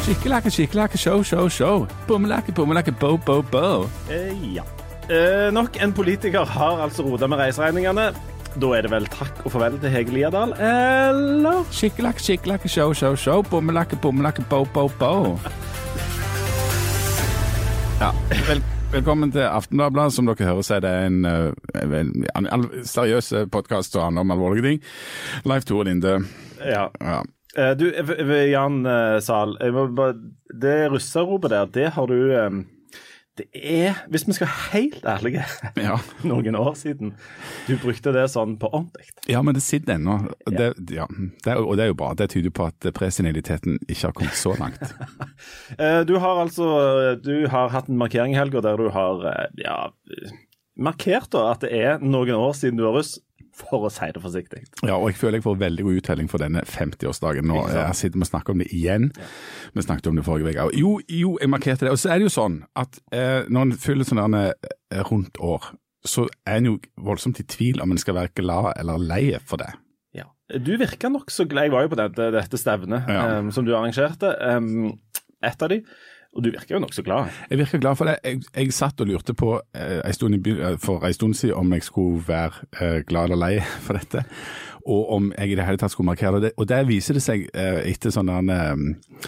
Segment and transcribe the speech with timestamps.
[0.00, 1.86] Skikkelakke, skikkelakke, show, show, show.
[2.08, 3.84] Bommelakke, bommelakke, bo, bo, bo.
[4.10, 4.62] Eh, ja.
[5.12, 8.06] Eh, nok en politiker har altså rota med reiseregningene.
[8.56, 11.66] Da er det vel takk og farvel til Hege Liadal, eller?
[11.70, 13.42] Skikkelakke, skikkelakke, show, show, show.
[13.50, 15.12] Bommelakke, bommelakke, bo, bo, bo.
[18.00, 18.10] Ja,
[18.48, 18.62] vel,
[18.94, 20.14] velkommen til Aftenbladet.
[20.16, 24.32] Som dere hører, så er det en, en, en, en seriøs podkast som handler om
[24.38, 24.80] alvorlige ting.
[25.44, 26.22] Leif Tore Linde.
[26.64, 26.88] Ja.
[27.04, 27.20] Ja.
[27.56, 29.56] Eh, du, eh, Jan eh, Zahl.
[29.96, 30.14] bare-
[30.60, 32.50] Det russeropet der, det har du eh,
[33.40, 35.44] Det er, hvis vi skal være helt ærlige,
[35.86, 35.94] Ja.
[36.28, 37.14] noen år siden
[37.68, 39.06] du brukte det sånn på ordentlig.
[39.30, 40.16] ja, men det sitter ennå.
[40.46, 41.06] Det, ja,
[41.44, 42.10] det, og det er jo bra.
[42.14, 44.82] Det tyder på at preseniliteten ikke har kommet så langt.
[45.78, 49.46] Eh, Du har altså Du har hatt en markering i helga der du har eh,
[49.64, 49.88] ja,
[50.76, 53.18] markert da at det er noen år siden du var russ,
[53.60, 54.62] for å si det forsiktig.
[54.82, 57.46] Ja, og jeg føler jeg får veldig god uttelling for denne 50-årsdagen.
[57.50, 59.10] Nå jeg sitter og snakker om det igjen.
[59.76, 60.66] Vi snakket om det forrige uke.
[60.80, 61.92] Jo, jo, jeg markerte det.
[61.94, 65.70] Og så er det jo sånn at eh, når en fyller sånn eh, rundt år,
[66.06, 69.60] så er en jo voldsomt i tvil om en skal være glad eller lei for
[69.60, 69.68] det.
[70.16, 70.26] Ja.
[70.56, 71.68] Du virka nokså glad.
[71.68, 73.38] Jeg var jo på dette, dette stevnet Ja.
[73.38, 74.32] um, som du arrangerte.
[74.40, 74.96] Um,
[75.44, 75.82] et av de.
[76.30, 77.32] Og du virker jo nokså glad.
[77.50, 78.18] Jeg virker glad for det.
[78.24, 81.58] Jeg, jeg satt og lurte på eh, en stund i, eh, for en stund siden
[81.58, 83.54] om jeg skulle være eh, glad eller lei
[83.86, 84.22] for dette,
[84.86, 86.52] og om jeg i det hele tatt skulle markere det.
[86.56, 89.26] Og der viser det seg, eh, etter sånn der, eh,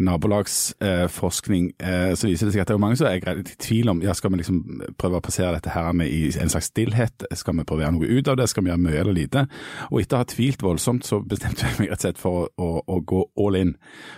[0.00, 4.00] nabolagsforskning, eh, så viser det seg at det er mange som er i tvil om
[4.04, 4.60] ja, skal vi liksom
[5.00, 7.96] prøve å passere dette her med i en slags stillhet, skal vi prøve å gjøre
[7.98, 9.46] noe ut av det, skal vi gjøre mye eller lite?
[9.90, 12.46] Og etter å ha tvilt voldsomt, så bestemte jeg meg rett og slett for å,
[12.56, 13.74] å, å gå all in.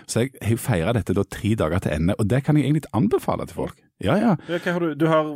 [0.07, 2.93] Så jeg har feira dette da tre dager til ende, og det kan jeg egentlig
[2.95, 3.81] anbefale til folk.
[4.03, 4.35] Ja, ja.
[4.47, 4.93] Du?
[4.99, 5.35] Du har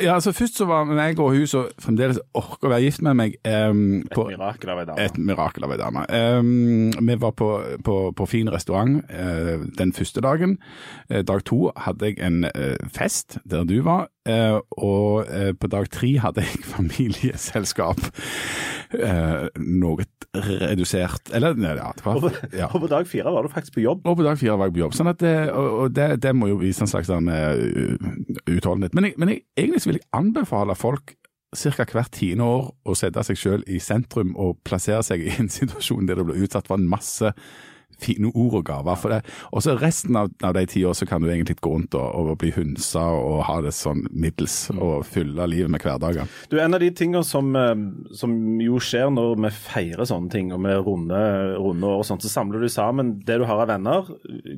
[0.00, 3.12] Ja, altså Først så var meg og hun som fremdeles orker å være gift med
[3.18, 5.04] meg em, et mirakel av ei dame.
[5.04, 6.04] et mirakel av ei dame.
[6.08, 7.48] Um, vi var på,
[7.84, 10.56] på, på fin restaurant uh, den første dagen.
[11.12, 14.08] Uh, dag to hadde jeg en uh, fest der du var,
[14.78, 15.26] og
[15.60, 18.00] på dag tre hadde jeg familieselskap.
[18.92, 22.68] Eh, noe redusert Eller, ja, det var ja.
[22.68, 24.06] og på dag fire var du faktisk på jobb.
[24.08, 24.94] Og på dag fire var jeg på jobb.
[24.96, 28.96] Sånn at det, og, og det, det må jo vise en slags sånn, uh, utholdenhet.
[28.96, 31.16] Men, jeg, men jeg, egentlig vil jeg anbefale folk
[31.52, 31.84] ca.
[31.84, 36.08] hvert tiende år å sette seg selv i sentrum og plassere seg i en situasjon
[36.08, 37.34] der du blir utsatt for en masse
[38.02, 38.98] fine ord og gaver.
[39.00, 39.20] For det.
[39.52, 42.08] Og så resten av, av de ti år så kan du egentlig gå rundt og,
[42.32, 46.28] og bli hunsa og ha det sånn middels og fylle livet med hverdager.
[46.50, 47.74] Du, En av de tingene som, eh,
[48.18, 52.24] som jo skjer når vi feirer sånne ting, og vi runder runde år og sånt,
[52.24, 54.08] så samler du sammen det du har av venner,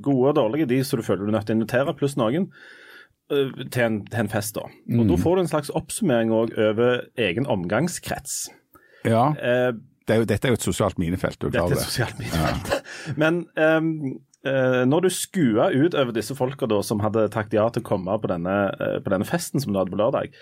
[0.04, 2.48] gode og dårlige, de som du føler du er nødt til å invitere, pluss noen,
[3.30, 4.54] eh, til en, til en fest.
[4.58, 4.68] da.
[4.98, 8.48] Og Da får du en slags oppsummering òg over egen omgangskrets.
[9.04, 9.72] Ja, Eh,
[10.04, 11.40] det er jo, Dette er jo et sosialt minefelt.
[11.40, 12.72] Du Dette er et sosialt minefelt.
[13.20, 13.90] Men um,
[14.84, 18.18] når du skua ut over disse folka da, som hadde takket ja til å komme
[18.20, 20.34] på denne, eh, på denne festen som du hadde på lørdag,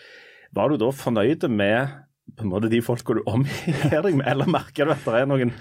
[0.59, 1.93] var du da fornøyd med
[2.34, 5.31] på en måte de folka du omgir deg med, eller merker du at det er
[5.31, 5.55] noen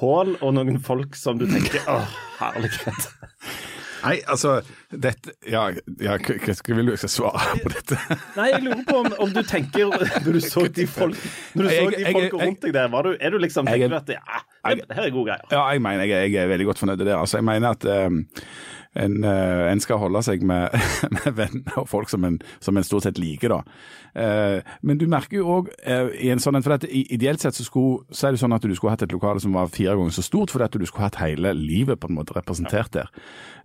[0.00, 3.10] hull og noen folk som du tenker åh, herlighet.
[4.06, 4.56] Nei, altså
[4.90, 5.66] dette, ja,
[6.02, 7.98] ja, hva skal vil du jeg skal svare på dette?
[8.38, 11.18] Nei, jeg lurer på om, om du tenker Når du så de folk
[11.54, 13.92] Når du så de folka rundt deg der, var du, er du liksom er- tenker
[13.92, 14.40] du at ja,
[14.74, 15.44] det, her er gode greier?
[15.52, 17.14] Ja, jeg mener jeg, jeg er veldig godt fornøyd med det.
[17.16, 18.22] Altså, jeg mener at um,
[18.96, 20.74] en, uh, en skal holde seg med,
[21.18, 23.52] med venner og folk som en, som en stort sett liker.
[23.52, 23.60] da.
[24.16, 28.06] Uh, men du merker jo òg i en sånn, for at Ideelt sett så, skulle,
[28.10, 30.24] så er det sånn at du skulle hatt et lokale som var fire ganger så
[30.26, 33.12] stort, fordi at du skulle hatt hele livet på en måte representert der.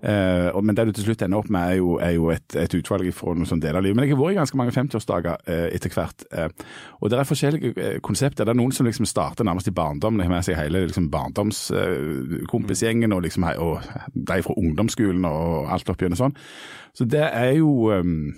[0.02, 2.74] Og, men det du til slutt ender opp med, er jo, er jo et, et
[2.74, 3.98] utvalg fra noen sånne deler av livet.
[3.98, 6.20] Men jeg har vært i ganske mange 50-årsdager eh, etter hvert.
[6.34, 6.50] Eh,
[7.00, 8.48] og det er forskjellige konsepter.
[8.48, 11.12] Det er noen som liksom starter nærmest i barndommen, de har med seg hele liksom,
[11.14, 13.74] barndomskompisgjengen og, liksom, og
[14.16, 16.38] de fra ungdomsskolen og alt opp gjennom sånn.
[16.98, 18.34] Så det er jo um,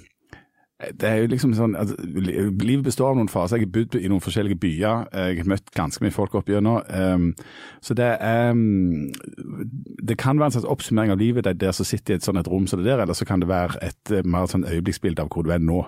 [0.92, 3.60] det er jo liksom sånn, at Livet består av noen faser.
[3.60, 5.06] Jeg har bodd i noen forskjellige byer.
[5.14, 6.82] Jeg har møtt ganske mye folk opp gjennom.
[6.90, 7.30] Um,
[7.84, 9.12] så det er um,
[10.04, 12.50] Det kan være en slags oppsummering av livet der, som sitter i et sånt et
[12.52, 15.32] rom som det der, eller så kan det være et eh, mer sånn øyeblikksbilde av
[15.32, 15.84] hvor du er nå.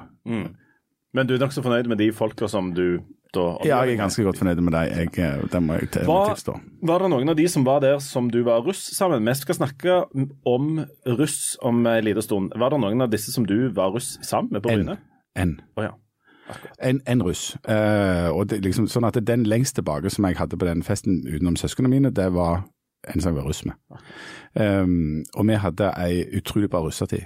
[1.15, 2.99] Men du er nokså fornøyd med de folka som du
[3.35, 4.93] da Ja, jeg er ganske godt fornøyd med deg.
[4.95, 6.55] Jeg, eh, det må jeg til- må tilstå.
[6.87, 9.35] var det noen av de som var der som du var russ sammen med?
[9.35, 9.99] Vi skal snakke
[10.45, 12.51] om russ om en liten stund.
[12.55, 14.85] Var det noen av disse som du var russ sammen med på En.
[14.85, 14.97] Bryne?
[15.35, 15.59] En.
[15.77, 15.91] Oh, ja.
[16.79, 17.55] En, en russ.
[17.67, 21.23] Uh, og det, liksom, sånn at Den lengst tilbake som jeg hadde på den festen
[21.25, 22.63] utenom søsknene mine, det var
[23.09, 23.73] en som jeg var russ med.
[24.55, 27.25] Um, og vi hadde ei utrolig bra russetid.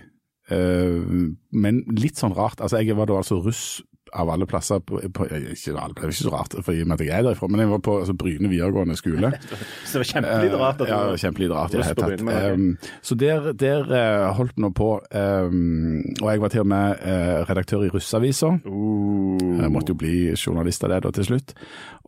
[0.49, 2.59] Uh, men litt sånn rart.
[2.61, 3.81] altså Jeg var da altså russ
[4.13, 6.89] av alle plasser på, på ikke, alle, Det er ikke så rart, for i og
[6.89, 9.31] med at jeg er derfra, men jeg var på altså, Bryne videregående skole.
[9.85, 10.83] Så det var kjempelig rart.
[10.89, 12.53] Ja, kjempelig rart i det hele tatt.
[12.53, 16.69] Um, så der, der uh, holdt vi nå på, um, og jeg var til og
[16.71, 18.53] med uh, redaktør i Russavisa.
[18.65, 19.37] Uh.
[19.59, 21.55] Jeg måtte jo bli journalist av det da til slutt.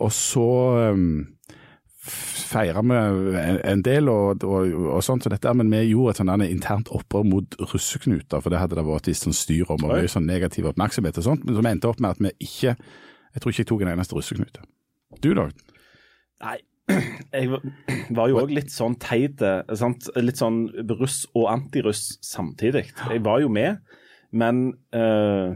[0.01, 0.47] Og så
[0.93, 1.21] um,
[2.51, 2.97] feira vi
[3.71, 7.25] en del og, og, og sånt, så dette, men vi gjorde et sånt internt opprør
[7.27, 10.27] mot russeknuter, for det hadde det vært et visst sånn styr om, og mye sånn
[10.29, 12.75] negativ oppmerksomhet og sånt, men som endte opp med at vi ikke
[13.31, 14.61] Jeg tror ikke jeg tok en eneste russeknute.
[15.23, 15.45] Du da?
[16.43, 16.57] Nei,
[17.31, 17.47] jeg
[18.11, 19.39] var jo òg litt sånn teit.
[20.19, 20.65] Litt sånn
[20.99, 22.89] russ og antiruss samtidig.
[22.97, 23.79] Jeg var jo med,
[24.35, 25.55] men, øh,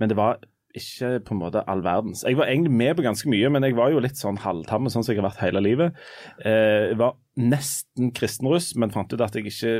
[0.00, 0.40] men det var
[0.78, 2.24] ikke på en måte all verdens.
[2.26, 5.04] Jeg var egentlig med på ganske mye, men jeg var jo litt sånn halvtamme, sånn
[5.04, 5.98] som jeg har vært hele livet.
[6.44, 9.74] Eh, jeg var nesten kristenruss, men fant ut at jeg ikke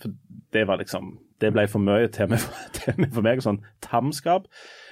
[0.00, 0.14] for
[0.54, 2.44] Det var liksom Det ble for mye til meg,
[2.78, 4.48] til meg for meg, sånn tamskap.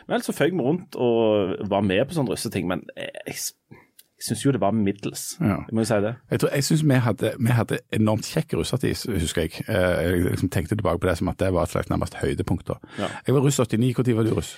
[0.09, 3.79] Men så føyk vi rundt og var med på sånne russeting, men jeg, jeg
[4.23, 5.23] jeg syns jo det var middels.
[5.41, 5.57] Ja.
[5.67, 6.13] Jeg må jo si det.
[6.31, 6.99] Jeg, tror, jeg syns vi,
[7.43, 9.65] vi, hadde enormt kjekk russetid, husker jeg.
[9.67, 12.71] Eh, jeg liksom tenkte tilbake på det som at det var et slags nærmest høydepunkt.
[13.01, 13.09] Ja.
[13.27, 13.95] Jeg var russ 89.
[13.99, 14.53] Når var du russ?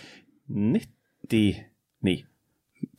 [0.48, 2.24] 99.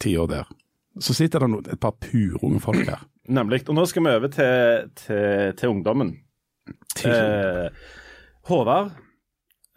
[0.02, 0.54] Ti år der.
[1.00, 3.04] Så sitter det et par purunge folk her.
[3.28, 3.64] Nemlig.
[3.70, 6.14] Og nå skal vi over til, til, til ungdommen.
[7.06, 7.68] Eh,
[8.50, 8.94] Håvard,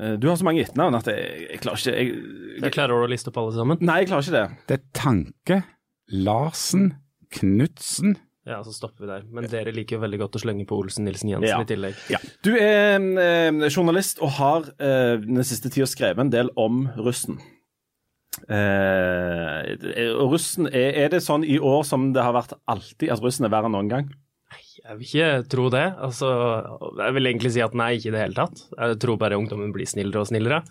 [0.00, 2.23] eh, du har så mange etternavn at jeg, jeg, klarer ikke jeg,
[2.62, 3.81] jeg klarer du å liste opp alle sammen?
[3.82, 4.62] Nei, jeg klarer ikke det.
[4.69, 5.61] Det er Tanke,
[6.29, 6.91] Larsen,
[7.35, 8.17] Knutsen.
[8.49, 9.26] Ja, så stopper vi der.
[9.29, 11.59] Men dere liker jo veldig godt å slenge på Olsen Nilsen Jensen ja.
[11.61, 11.99] i tillegg.
[12.09, 12.20] Ja.
[12.44, 17.37] Du er eh, journalist og har eh, den siste tida skrevet en del om russen.
[18.48, 19.75] Eh,
[20.30, 23.52] russen, er, er, det sånn i år som det har vært alltid, at russen er
[23.52, 24.08] verre enn noen gang?
[24.78, 25.84] Jeg vil ikke tro det.
[26.00, 26.28] Altså,
[26.96, 28.62] jeg vil egentlig si at nei, ikke i det hele tatt.
[28.72, 30.62] Jeg tror bare ungdommen blir snillere og snillere.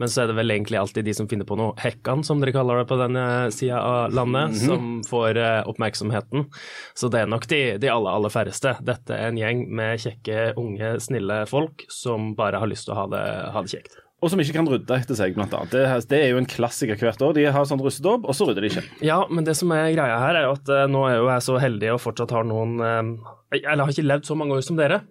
[0.00, 2.54] Men så er det vel egentlig alltid de som finner på noe hekkan, som dere
[2.56, 4.66] kaller det på denne sida av landet, mm -hmm.
[4.66, 6.46] som får uh, oppmerksomheten.
[6.94, 8.76] Så det er nok de, de, aller, aller færreste.
[8.80, 13.00] Dette er en gjeng med kjekke, unge, snille folk som bare har lyst til å
[13.02, 14.05] ha det, ha det kjekt.
[14.26, 15.70] Og som ikke kan rydde etter seg, blant annet.
[15.70, 17.36] Det, det er jo en klassiker hvert år.
[17.36, 18.82] De har sånn russedåp, og så rydder de ikke.
[19.06, 21.44] Ja, men det som er greia her, er jo at uh, nå er jo jeg
[21.46, 24.80] så heldig og fortsatt har noen uh, Eller har ikke levd så mange år som
[24.80, 25.04] dere.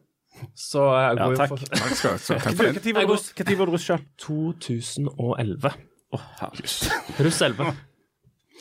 [0.51, 1.55] Så jeg går ja, takk.
[1.55, 3.07] jo for Takk skal du ha.
[3.07, 4.07] Når var du russ sjøl?
[4.19, 5.71] 2011.
[5.71, 7.19] Å, oh, herregud.
[7.23, 7.75] Russ 11.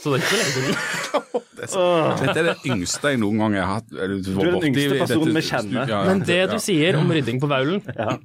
[0.05, 1.43] Så det er ikke så lenge siden.
[2.21, 3.87] Dette er det yngste jeg noen gang har hatt.
[3.91, 5.91] Du, du er den yngste personen vi kjenner.
[5.91, 8.19] Ja, Men det du sier om rydding på Vaulen ja.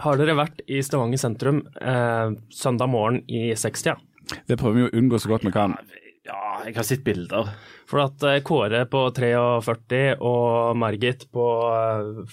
[0.00, 3.98] Har dere vært i Stavanger sentrum eh, søndag morgen i 60-tida?
[4.48, 5.76] Det prøver vi å unngå så godt vi kan.
[6.24, 7.50] Ja, jeg har sett bilder.
[7.90, 11.48] For at eh, Kåre på 43 og Margit på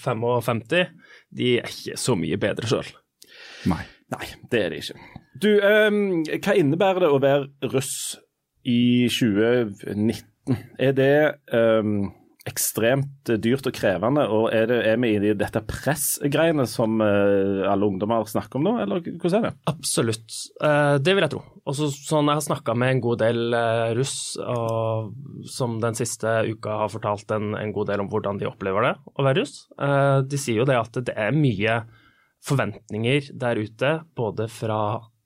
[0.00, 0.94] 55, eh,
[1.32, 2.88] de er ikke så mye bedre sjøl.
[3.70, 3.84] Nei.
[4.12, 4.98] Nei, det er de ikke.
[5.40, 8.18] Du, um, hva innebærer det å være russ
[8.68, 10.58] i 2019?
[10.82, 11.14] Er det
[11.54, 12.10] um,
[12.48, 17.86] ekstremt dyrt og krevende, og er, det, er vi i dette pressgreiene som uh, alle
[17.86, 19.52] ungdommer snakker om nå, eller hvordan er det?
[19.70, 21.42] Absolutt, uh, det vil jeg tro.
[21.70, 25.12] Også sånn Jeg har snakka med en god del uh, russ og,
[25.46, 28.94] som den siste uka har fortalt en, en, god del om hvordan de opplever det
[29.14, 29.54] å være russ.
[30.28, 31.82] de sier jo det at det er mye
[32.42, 34.82] forventninger der ute, både fra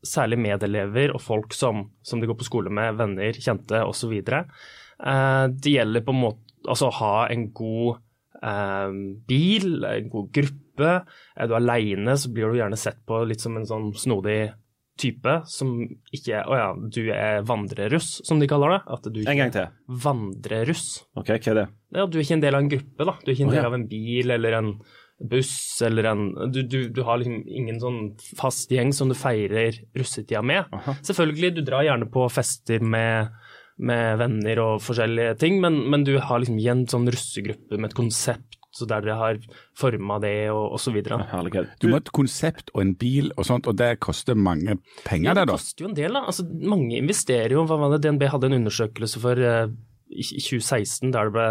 [0.06, 4.12] særlig medelever og folk som, som de går på skole med, venner, kjente osv.
[4.16, 7.96] Eh, det gjelder på en måte altså ha en god
[8.42, 10.92] eh, bil, en god gruppe.
[11.36, 14.52] Er du aleine, så blir du gjerne sett på litt som en sånn snodig
[14.96, 15.73] type som
[16.14, 18.82] ikke Å ja, du er vandreruss, som de kaller det.
[18.96, 19.73] At du en gang til.
[20.04, 20.87] Vandreruss.
[21.16, 21.66] Ok, hva er det?
[21.96, 23.16] Ja, Du er ikke en del av en gruppe, da.
[23.20, 24.70] Du er ikke en del av en bil eller en
[25.16, 28.00] buss eller en Du, du, du har liksom ingen sånn
[28.37, 30.68] fast gjeng som du feirer russetida med.
[30.76, 30.96] Aha.
[31.06, 33.32] Selvfølgelig, du drar gjerne på fester med,
[33.76, 37.99] med venner og forskjellige ting, men, men du har liksom igjen sånn russegruppe med et
[37.99, 39.38] konsept så der dere har
[39.78, 40.99] forma det og osv.
[41.00, 45.30] Du må ha et konsept og en bil og sånt, og det koster mange penger,
[45.30, 45.56] ja, det da?
[45.56, 46.25] Det koster jo en del, da.
[46.33, 47.64] Altså, mange investerer jo.
[47.68, 48.02] Hva var det?
[48.04, 49.73] DNB hadde en undersøkelse for eh,
[50.12, 51.47] i 2016 der, ble,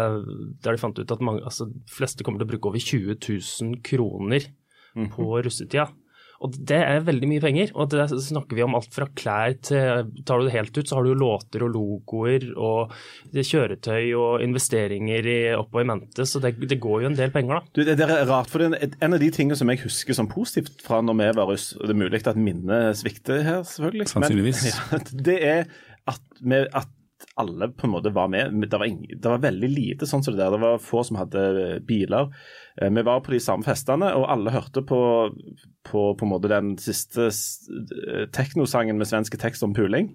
[0.64, 3.18] der de fant ut at mange, altså, de fleste kommer til å bruke over 20
[3.18, 4.46] 000 kroner
[4.94, 5.10] mm.
[5.16, 5.90] på russetida.
[6.44, 7.72] Og det er veldig mye penger.
[7.76, 10.98] Og det snakker vi om alt fra klær til Tar du det helt ut, så
[10.98, 12.92] har du jo låter og logoer og
[13.36, 17.60] kjøretøy og investeringer i, oppå i mente, så det, det, går jo en del penger,
[17.60, 17.72] da.
[17.76, 20.16] Du, det, det er rart, for det er en av de tingene som jeg husker
[20.16, 23.62] som positivt fra når vi var russ, og det er mulig at minnet svikter her,
[23.68, 24.08] selvfølgelig.
[24.12, 24.64] Sannsynligvis.
[24.66, 25.62] Men, ja, det er
[26.10, 26.92] at, vi, at
[27.36, 28.54] alle på en måte var med.
[28.70, 30.54] Det var, ingen, det var veldig lite sånn som det der.
[30.56, 32.30] Det var få som hadde eh, biler.
[32.80, 35.00] Eh, Vi var på de samme festene, og alle hørte på,
[35.84, 40.14] på, på en måte den siste eh, teknosangen med svenske tekst om puling.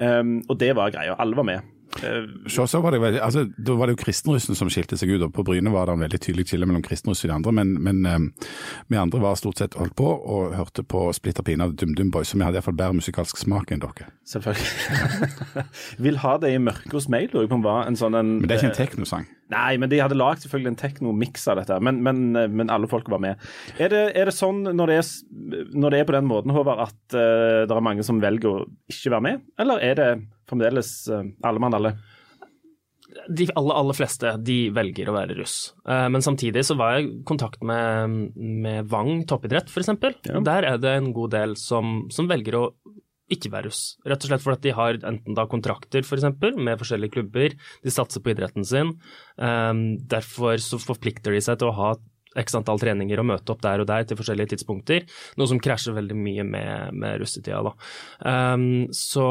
[0.00, 1.18] Um, og det var greia.
[1.20, 1.70] Alle var med.
[2.02, 5.14] Eh, Så, så var det, veldig, altså, da var det jo kristenrussen som skilte seg
[5.14, 5.22] ut.
[5.22, 7.74] og På Bryne var det en veldig tydelig skille mellom kristenruss og de andre, men,
[7.82, 8.48] men eh,
[8.90, 12.34] vi andre var stort sett holdt på og hørte på Splitter Pine av DumDum Boys,
[12.34, 14.10] vi hadde iallfall bedre musikalsk smak enn dere.
[14.28, 15.30] Selvfølgelig.
[16.04, 18.36] Vil ha det i mørket hos meg, lurer jeg på om var en sånn en
[18.40, 19.30] Men det er ikke en teknosang.
[19.52, 23.10] Nei, men de hadde lagd selvfølgelig en tekno-miks av dette, men, men, men alle folk
[23.12, 23.42] var med.
[23.76, 25.10] Er det, er det sånn når det er,
[25.76, 28.64] når det er på den måten, Håvard, at uh, det er mange som velger å
[28.90, 30.08] ikke være med, eller er det
[30.50, 31.96] fremdeles uh, alle mann alle?
[33.28, 35.74] de aller, aller fleste de velger å være russ.
[35.86, 39.92] Eh, Men samtidig så var jeg i kontakt med, med Vang toppidrett, f.eks.
[40.26, 40.40] Ja.
[40.44, 42.64] Der er det en god del som, som velger å
[43.32, 43.82] ikke være russ.
[44.04, 47.92] Rett og slett fordi de har enten da kontrakter for eksempel, med forskjellige klubber, de
[47.92, 48.96] satser på idretten sin.
[49.38, 49.72] Eh,
[50.10, 51.94] Derfor så forplikter de seg til å ha
[52.40, 55.06] x antall treninger og møte opp der og der til forskjellige tidspunkter,
[55.38, 57.62] noe som krasjer veldig mye med, med russetida.
[57.66, 57.74] Da.
[58.24, 59.26] Um, så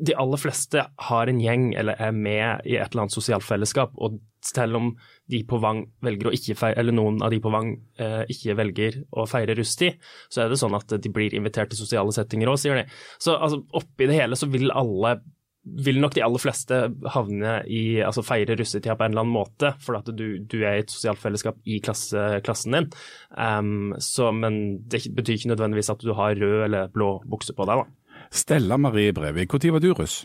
[0.00, 3.92] de aller fleste har en gjeng eller er med i et eller annet sosialt fellesskap,
[4.00, 4.86] og selv om
[5.30, 8.56] de på Vang velger å ikke feire, eller noen av de på Vang eh, ikke
[8.58, 10.00] velger å feire russetid,
[10.32, 12.86] så er det sånn at de blir invitert til sosiale settinger òg, sier de.
[13.20, 15.18] Så altså, oppi det hele så vil alle
[15.64, 16.76] vil nok de aller fleste
[17.14, 20.78] havne i, altså feire russetida på en eller annen måte, for at du, du er
[20.78, 22.88] i et sosialt fellesskap i klasse, klassen din.
[23.36, 27.68] Um, så, men det betyr ikke nødvendigvis at du har rød eller blå bukse på
[27.68, 27.84] deg.
[27.84, 28.26] da.
[28.30, 30.22] Stella Marie Brevik, når var du russ?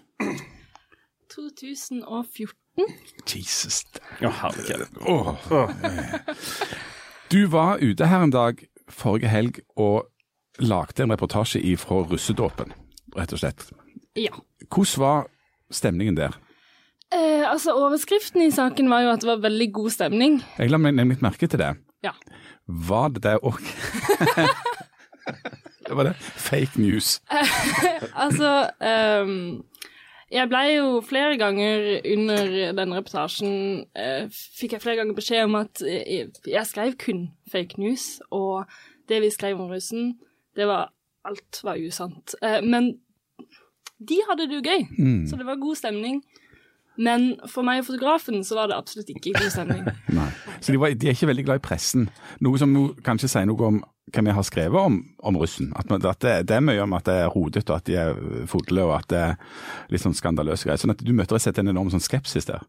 [1.36, 2.90] 2014.
[3.28, 3.84] Jesus.
[4.22, 5.00] Å, herregud.
[5.08, 5.36] oh.
[7.34, 8.62] Du var ute her en dag
[8.92, 10.06] forrige helg og
[10.62, 12.72] lagde en reportasje fra russedåpen,
[13.18, 13.66] rett og slett.
[14.16, 14.32] Ja.
[14.70, 15.28] Hvordan var
[15.72, 16.38] stemningen der?
[17.14, 20.40] Eh, altså, overskriften i saken var jo at det var veldig god stemning.
[20.58, 21.76] Jeg la meg nemlig merke til det.
[22.04, 22.16] Ja.
[22.68, 23.62] Var det det òg?
[25.88, 26.16] det var det.
[26.20, 27.20] Fake news.
[28.26, 29.64] Altså ehm,
[30.32, 35.58] Jeg blei jo flere ganger under den reportasjen eh, Fikk jeg flere ganger beskjed om
[35.60, 38.66] at jeg, jeg skrev kun fake news, og
[39.10, 40.16] det vi skrev om russen,
[40.56, 40.92] det var
[41.26, 42.36] Alt var usant.
[42.46, 42.92] Eh, men
[44.00, 44.88] de hadde det jo gøy,
[45.30, 46.24] så det var god stemning.
[46.96, 49.84] Men for meg og fotografen så var det absolutt ikke god stemning.
[50.18, 50.30] Nei.
[50.64, 52.06] Så de, var, de er ikke veldig glad i pressen.
[52.46, 53.82] Noe som kanskje sier noe om
[54.14, 55.72] hva vi har skrevet om, om russen.
[55.76, 57.98] At, man, at det, det er mye om at det er rodete, og at de
[58.00, 60.80] er fodle, og at det er litt sånn skandaløse greier.
[60.80, 62.64] Sånn at du møter og slett en enorm sånn skepsis der.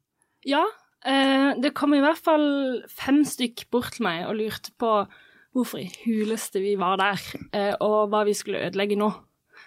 [0.48, 0.64] Ja,
[1.06, 2.48] eh, det kom i hvert fall
[2.90, 4.96] fem stykk bort til meg og lurte på
[5.56, 7.22] hvorfor i huleste vi var der,
[7.56, 9.12] eh, og hva vi skulle ødelegge nå.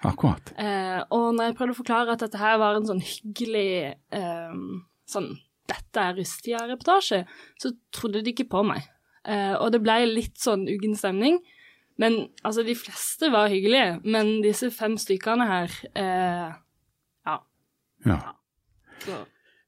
[0.08, 0.54] Akkurat.
[0.56, 4.60] Eh, og når jeg prøvde å forklare at dette her var en sånn hyggelig eh,
[5.10, 5.34] sånn
[5.70, 7.24] dette er Rustia-reportasje,
[7.62, 8.88] så trodde de ikke på meg.
[9.28, 11.40] Eh, og det ble litt sånn uggen stemning.
[12.00, 12.16] Men
[12.48, 16.56] altså, de fleste var hyggelige, men disse fem stykkene her eh,
[17.28, 17.36] Ja.
[18.08, 18.20] Ja.
[19.04, 19.20] Så.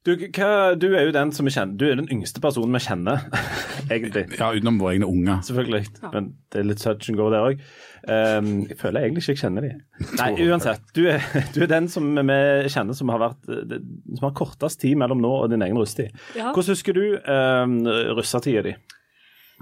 [0.02, 2.80] Du, hva, du er jo den som vi kjenner, du er den yngste personen vi
[2.82, 3.20] kjenner,
[3.94, 4.24] egentlig.
[4.34, 5.44] ja, utenom våre egne unger.
[5.46, 7.62] Selvfølgelig, men det er litt touch and go der òg.
[8.08, 9.70] jeg føler egentlig ikke jeg kjenner de.
[10.20, 10.82] Nei, uansett.
[10.98, 11.22] Du er,
[11.54, 12.40] du er den som vi
[12.74, 13.78] kjenner som har, vært, eh,
[14.18, 16.10] som har kortest tid mellom nå og din egen russetid.
[16.34, 16.50] Ja.
[16.50, 17.78] Hvordan husker du um,
[18.18, 18.74] russetida di?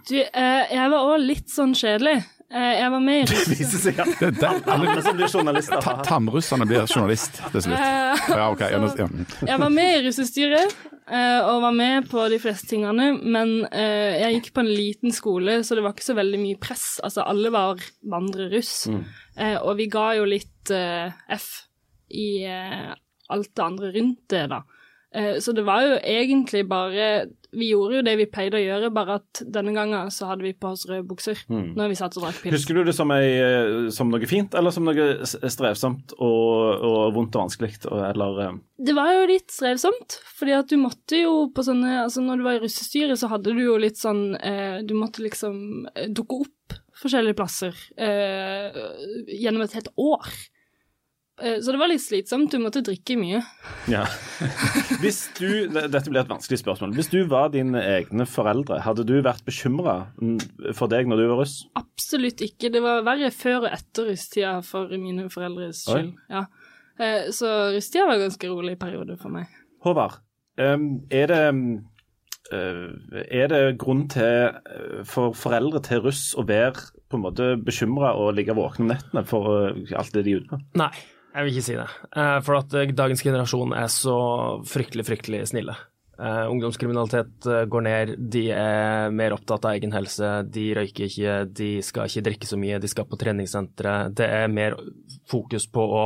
[0.09, 2.23] Du, eh, jeg var òg litt sånn kjedelig.
[2.51, 5.31] Eh, jeg var med i Det Viser seg at Det, det, alle, alle som blir
[5.31, 7.79] journalister, ta, Tamrusserne blir journalist til slutt.
[7.79, 8.75] Ja, okay.
[8.75, 9.47] Så.
[9.47, 10.75] Jeg var med i russestyret
[11.07, 15.15] eh, og var med på de fleste tingene, men eh, jeg gikk på en liten
[15.15, 16.89] skole, så det var ikke så veldig mye press.
[17.07, 19.01] Altså, alle var vandreruss, mm.
[19.63, 21.49] og vi ga jo litt eh, F
[22.11, 22.91] i eh,
[23.31, 24.65] alt det andre rundt det, da.
[25.15, 27.11] Eh, så det var jo egentlig bare
[27.57, 30.53] Vi gjorde jo det vi pleide å gjøre, bare at denne gangen så hadde vi
[30.55, 32.55] på oss røde bukser når vi satt og drakk pils.
[32.55, 37.01] Husker du det som, ei, eh, som noe fint, eller som noe strevsomt og, og
[37.17, 37.73] vondt og vanskelig?
[37.91, 42.23] Eller eh, Det var jo litt strevsomt, fordi at du måtte jo på sånne Altså
[42.25, 45.89] når du var i russestyret, så hadde du jo litt sånn eh, Du måtte liksom
[45.95, 48.77] eh, dukke opp forskjellige plasser eh,
[49.41, 50.27] gjennom et helt år.
[51.41, 52.53] Eh, så det var litt slitsomt.
[52.53, 53.41] Du måtte drikke mye.
[53.91, 54.05] Ja.
[55.03, 56.95] Hvis du, Dette blir et vanskelig spørsmål.
[56.99, 59.97] Hvis du var dine egne foreldre, hadde du vært bekymra
[60.77, 61.61] for deg når du var russ?
[61.81, 62.73] Absolutt ikke.
[62.73, 66.13] Det var verre før og etter russetida for mine foreldres skyld.
[66.33, 66.45] Ja.
[67.01, 69.49] Eh, så russetida var en ganske rolig periode for meg.
[69.81, 70.19] Håvard,
[70.61, 71.45] er det
[72.53, 72.83] eh,
[73.31, 74.51] er det grunn til
[75.09, 79.25] for foreldre til russ å være på en måte bekymra og ligge våkne om nettene
[79.25, 80.61] for alt det de er ute på?
[80.83, 80.91] Nei.
[81.31, 81.87] Jeg vil ikke si det.
[82.17, 84.17] Eh, For at eh, dagens generasjon er så
[84.67, 85.77] fryktelig, fryktelig snille.
[86.21, 91.71] Eh, ungdomskriminalitet går ned, de er mer opptatt av egen helse, de røyker ikke, de
[91.87, 93.95] skal ikke drikke så mye, de skal på treningssentre.
[94.19, 94.77] Det er mer
[95.31, 96.05] fokus på å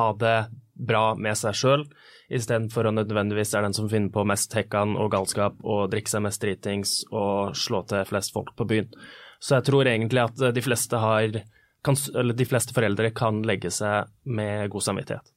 [0.00, 0.36] ha det
[0.74, 1.86] bra med seg sjøl,
[2.34, 6.24] istedenfor å nødvendigvis være den som finner på mest hekkan og galskap og drikke seg
[6.26, 8.90] mest dritings og slå til flest folk på byen.
[9.38, 11.44] Så jeg tror egentlig at de fleste har
[11.84, 15.30] kan, eller de fleste foreldre kan legge seg med god samvittighet.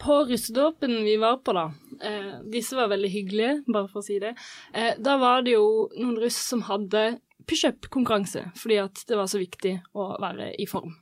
[0.00, 1.66] På russedåpen vi var på, da,
[2.00, 4.34] eh, disse var veldig hyggelige, bare for å si det,
[4.72, 9.40] eh, da var det jo noen russ som hadde pushup-konkurranse, fordi at det var så
[9.42, 10.96] viktig å være i form.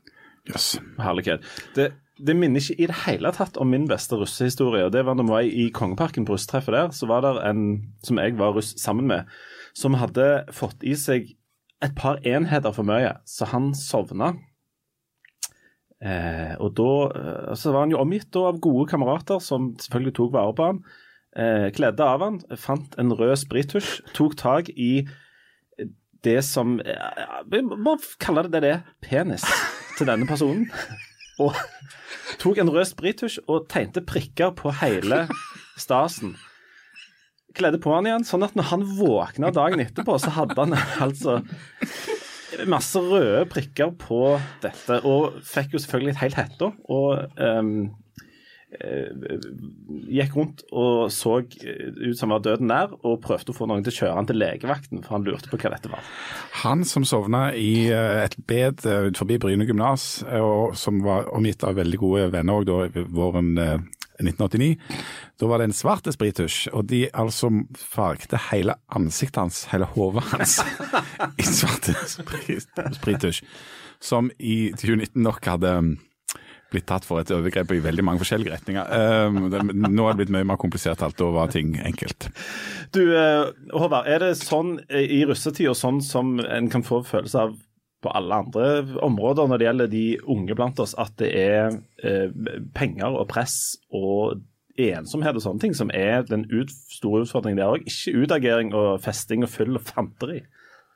[0.51, 0.75] Jøss.
[0.99, 1.45] Herlighet.
[1.77, 4.89] Det, det minner ikke i det hele tatt om min beste russehistorie.
[4.89, 7.63] og Det var når vi var i Kongeparken på russetreffet der, så var det en
[8.03, 9.31] som jeg var russ sammen med,
[9.79, 11.31] som hadde fått i seg
[11.83, 14.33] et par enheter for mye, så han sovna.
[16.03, 20.33] Eh, og da eh, så var han jo omgitt av gode kamerater som selvfølgelig tok
[20.35, 20.81] vare på han.
[21.33, 25.07] Eh, kledde av han, fant en rød sprittusj, tok tak i
[26.23, 29.47] det som eh, Vi må kalle det det det penis
[29.99, 30.69] til denne personen.
[31.43, 31.57] Og
[32.43, 35.25] tok en rød sprittusj og tegnte prikker på hele
[35.81, 36.37] stasen.
[37.57, 41.41] Kledde på han igjen, sånn at når han våkna dagen etterpå, så hadde han altså
[42.69, 44.23] masse røde prikker på
[44.63, 46.71] dette, og fikk jo selvfølgelig et helt hette.
[46.93, 47.73] Og eh,
[50.13, 53.93] gikk rundt og så ut som var døden nær, og prøvde å få noen til
[53.93, 56.13] å kjøre han til legevakten, for han lurte på hva dette var.
[56.63, 61.65] Han som sovna i eh, et bed utenfor forbi Bryne gymnas, eh, som var omgitt
[61.67, 62.79] av veldig gode venner da,
[63.13, 63.77] våren eh,
[64.29, 64.77] 1989.
[65.41, 70.25] Da var det en svart sprittusj, og de altså fargte hele ansiktet hans, hele hodet
[70.33, 70.61] hans,
[71.43, 73.43] i svart sprit- sprittusj.
[74.03, 75.93] Som i 2019 nok hadde mm,
[76.73, 78.89] blitt tatt for et overgrep i veldig mange forskjellige retninger.
[79.29, 82.31] Um, det, nå er det blitt mye mer komplisert alt, da var ting enkelt.
[82.97, 87.55] Du, eh, Håvard, er det sånn i russetida sånn som en kan få følelse av
[88.03, 88.69] på alle andre
[89.05, 92.33] områder når det gjelder de unge blant oss, at det er eh,
[92.75, 94.43] penger og press og
[94.81, 97.87] ensomhet og sånne ting som er den ut, store utfordringen der òg.
[97.87, 100.43] Ikke utagering og festing og fyll og fanteri.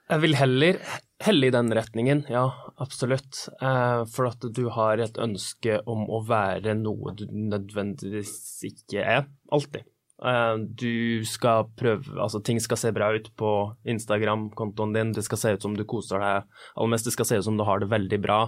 [0.06, 0.78] Jeg vil heller
[1.26, 2.44] helle i den retningen, ja,
[2.82, 3.46] absolutt.
[3.58, 8.36] Eh, for at du har et ønske om å være noe du nødvendigvis
[8.70, 9.86] ikke er, alltid.
[10.24, 13.52] Eh, du skal prøve Altså, ting skal se bra ut på
[13.84, 17.40] Instagram-kontoen din, det skal se ut som du koser deg, aller mest det skal se
[17.40, 18.40] ut som du har det veldig bra.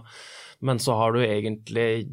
[0.64, 2.08] Men så har du egentlig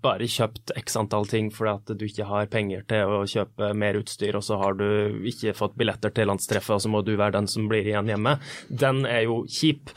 [0.00, 3.98] bare kjøpt x antall ting fordi at du ikke har penger til å kjøpe mer
[4.00, 7.36] utstyr, og så har du ikke fått billetter til landstreffet, og så må du være
[7.36, 8.38] den som blir igjen hjemme.
[8.70, 9.92] Den er jo kjip.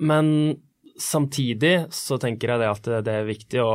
[0.00, 0.60] Men
[1.00, 3.72] samtidig så tenker jeg det at det er viktig å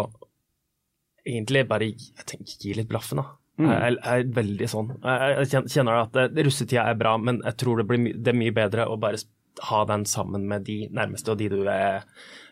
[1.25, 1.89] egentlig bare
[2.29, 3.31] tenker, gi litt blaffen, da.
[3.55, 4.91] Jeg, jeg er veldig sånn.
[5.05, 8.87] Jeg kjenner at russetida er bra, men jeg tror det, blir, det er mye bedre
[8.91, 9.21] å bare
[9.69, 12.03] ha den sammen med de nærmeste og de du er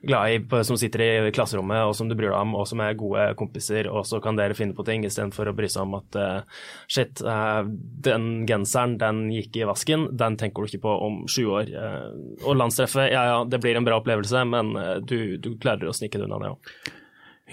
[0.04, 2.98] glad i, som sitter i klasserommet og som du bryr deg om, og som er
[3.00, 6.18] gode kompiser, og så kan dere finne på ting istedenfor å bry seg om at
[6.20, 7.63] uh, shit, uh,
[8.08, 11.72] den genseren, den gikk i vasken, den tenker du ikke på om sju år.
[11.72, 12.10] Uh,
[12.44, 15.96] og landstreffet, ja ja, det blir en bra opplevelse, men eh, du, du klarer å
[15.96, 16.92] snike det unna, det òg.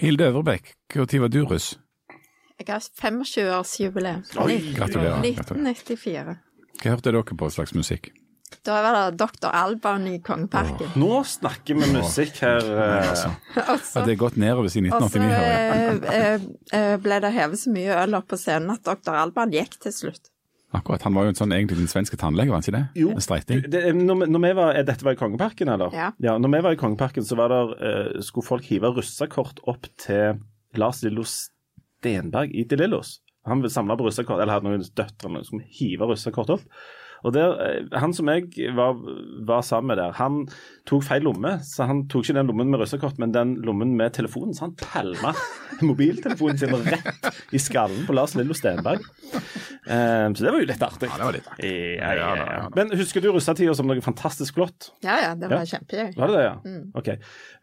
[0.01, 1.73] Hilde Øverbekk, når var du russ?
[2.61, 4.23] Jeg har 25-årsjubileum.
[4.33, 4.73] Gratulerer.
[4.77, 5.21] gratulerer.
[5.25, 6.35] 1994.
[6.81, 8.11] Hva hørte dere på slags musikk?
[8.67, 9.47] Da var det Dr.
[9.55, 10.89] Alban i Kongeparken.
[10.99, 12.59] Nå snakker vi musikk her.
[12.61, 13.11] eh,
[13.71, 15.31] Og Ja, det er gått nedover siden og så 1989.
[15.31, 16.41] hører jeg.
[16.73, 19.15] eh, eh, ble det hevet så mye øl opp på scenen at Dr.
[19.17, 20.29] Alban gikk til slutt.
[20.73, 22.83] Akkurat, Han var jo en sånn egentlig den svenske tannlege, var han ikke det?
[23.01, 23.15] Jo.
[23.19, 23.63] Streiting.
[23.71, 25.91] Det, når, vi- når vi var, er dette var i Kongeparken, eller?
[25.95, 26.11] Ja.
[26.39, 30.39] Når vi var i Kongeparken, så var der, skulle folk hive russekort opp til
[30.79, 31.25] Lars Lillo
[32.01, 33.19] Stenberg i De Lillos.
[33.45, 36.65] Han samla på russekort, eller hadde noen døtre eller noe som hive russekort opp.
[37.23, 38.95] Og der, eh, Han som jeg var,
[39.45, 40.47] var sammen med der, han
[40.89, 41.59] tok feil lomme.
[41.61, 44.53] Så han tok ikke den lommen med russekort, men den lommen med telefonen.
[44.57, 45.33] Så han pælma
[45.85, 49.05] mobiltelefonen sin rett i skallen på Lars Lillo Stenberg.
[49.85, 51.09] Um, så det var jo litt artig.
[51.09, 51.71] Ja, det var litt artig.
[51.97, 52.69] Ja, ja, Ja.
[52.77, 54.91] Men husker du russetida som noe fantastisk flott?
[55.05, 55.77] Ja ja, det var Ja.
[55.77, 56.15] kjempegøy.
[56.17, 56.79] Var det det, ja?
[57.01, 57.09] Ok.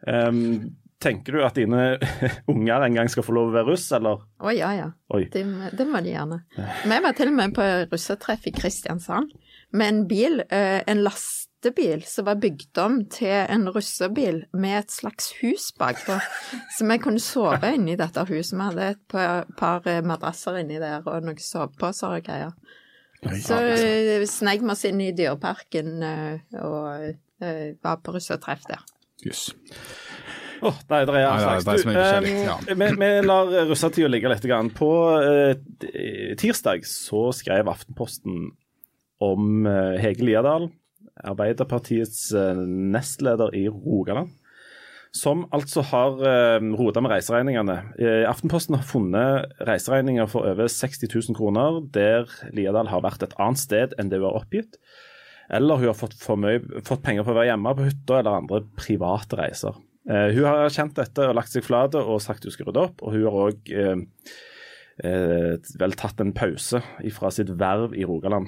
[0.07, 1.97] Ehm, tenker du at dine
[2.51, 4.25] unger en gang skal få lov å være russ, eller?
[4.39, 4.89] Å ja ja,
[5.33, 5.43] det,
[5.77, 6.41] det må de gjerne.
[6.57, 9.31] Vi var til og med på russetreff i Kristiansand
[9.71, 14.91] med en bil, eh, en lastebil som var bygd om til en russebil med et
[14.91, 16.17] slags hus bakpå.
[16.77, 18.57] Så vi kunne sove inni dette huset.
[18.57, 22.55] Vi hadde et par, par eh, madrasser inni der og noen soveposer og greier.
[23.45, 25.97] Så eh, sneik vi oss inn i Dyreparken
[26.59, 27.17] og
[27.83, 28.81] var på russetreff der.
[29.23, 29.51] Jøss.
[30.61, 31.85] Åh, nei, det er all Nei, slags.
[31.87, 32.55] det er eh, ja.
[32.67, 34.47] vi, vi lar russetida ligge litt.
[34.49, 34.71] Grann.
[34.75, 34.89] På
[35.21, 35.55] eh,
[36.39, 38.49] tirsdag så skrev Aftenposten
[39.23, 40.69] om eh, Hege Liadal,
[41.19, 44.35] Arbeiderpartiets eh, nestleder i Rogaland.
[45.15, 47.79] Som altså har uh, rota med reiseregningene.
[47.97, 53.33] Eh, Aftenposten har funnet reiseregninger for over 60 000 kroner, der Liadal har vært et
[53.41, 54.77] annet sted enn det hun har oppgitt.
[55.49, 58.61] Eller hun har fått, mye, fått penger for å være hjemme på hytta eller andre
[58.77, 59.81] private reiser.
[60.07, 63.03] Eh, hun har erkjent dette og lagt seg flat og sagt hun skal rydde opp.
[63.03, 64.05] Og hun har òg eh,
[65.03, 66.81] eh, vel tatt en pause
[67.17, 68.47] fra sitt verv i Rogaland.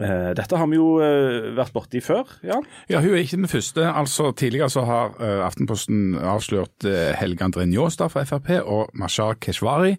[0.00, 2.56] Eh, dette har vi jo eh, vært borti før, ja.
[2.88, 3.84] Ja, Hun er ikke den første.
[3.84, 6.86] altså Tidligere så har eh, Aftenposten avslørt
[7.20, 9.98] Helge André Njåstad fra Frp og Mashar Keshvari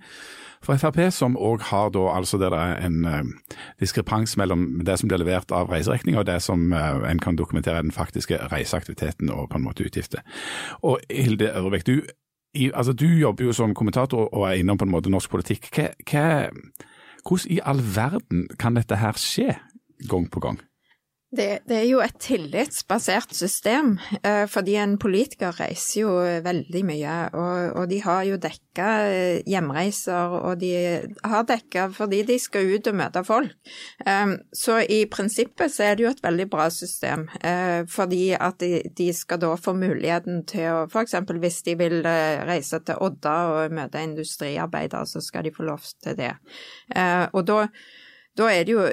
[0.65, 4.97] fra Frp, som òg har da altså der det er en uh, diskrepans mellom det
[4.99, 8.39] som blir levert av reiseregninger og det som uh, en kan dokumentere er den faktiske
[8.51, 10.25] reiseaktiviteten og på en måte utgifter.
[10.81, 12.01] Og Hilde Ørvik, du,
[12.55, 15.69] i, altså, du jobber jo som kommentator og er innom på en måte norsk politikk.
[15.75, 16.27] Hva, hva,
[17.25, 19.55] hvordan i all verden kan dette her skje
[20.09, 20.59] gang på gang?
[21.33, 26.11] Det, det er jo et tillitsbasert system, eh, fordi en politiker reiser jo
[26.45, 27.15] veldig mye.
[27.33, 30.69] Og, og de har jo dekka eh, hjemreiser, og de
[31.25, 33.55] har dekka fordi de skal ut og møte folk.
[34.05, 37.27] Eh, så i prinsippet så er det jo et veldig bra system,
[37.91, 41.17] fordi at de, de skal da få muligheten til å f.eks.
[41.41, 46.17] hvis de vil reise til Odda og møte industriarbeidere, så skal de få lov til
[46.19, 46.33] det.
[47.33, 47.65] Og da
[48.35, 48.83] da er det jo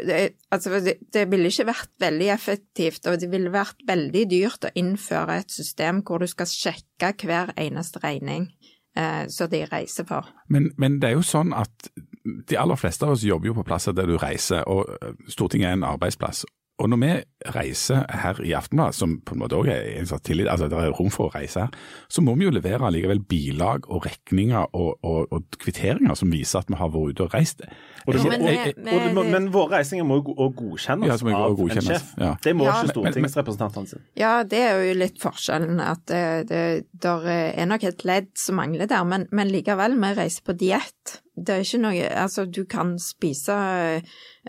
[0.52, 4.72] Altså, det, det ville ikke vært veldig effektivt, og det ville vært veldig dyrt å
[4.78, 8.50] innføre et system hvor du skal sjekke hver eneste regning
[8.96, 10.28] eh, som de reiser for.
[10.52, 11.90] Men, men det er jo sånn at
[12.22, 15.70] de aller fleste av oss jobber jo på plasser der du reiser, og eh, Stortinget
[15.70, 16.44] er en arbeidsplass.
[16.82, 17.10] Og når vi
[17.54, 20.78] reiser her i Aftenbladet, som på en måte også er en slags tillit, altså det
[20.82, 21.76] er rom for å reise her,
[22.10, 26.62] så må vi jo levere likevel bilag og regninger og, og, og kvitteringer som viser
[26.62, 27.62] at vi har vært ute og reist.
[28.06, 31.18] Og det Ja, må, men og det må, men våre reisinger må jo godkjennes Ja,
[31.28, 32.12] må av godkjennes, en sjef.
[32.18, 32.32] ja.
[32.42, 34.02] Det må Ja, ikke stortingsrepresentantene sine.
[34.18, 36.62] Ja, det er jo litt forskjellen, at det, det
[37.02, 41.21] der er nok et ledd som mangler der, men, men likevel, vi reiser på diett.
[41.32, 43.54] Det er ikke noe Altså, du kan spise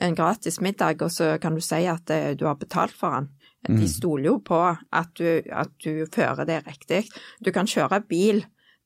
[0.01, 3.31] en gratis middag, og så kan du si at eh, du har betalt for den.
[3.63, 7.05] De stoler jo på at du, at du fører det riktig.
[7.39, 8.41] Du kan kjøre bil